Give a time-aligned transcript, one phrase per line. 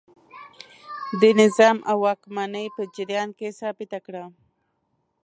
[1.21, 4.23] د نظام او واکمنۍ په جریان کې ثابته کړه.